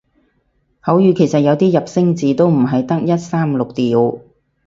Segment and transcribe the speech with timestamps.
[0.79, 4.21] 口語其實有啲入聲字都唔係得一三六調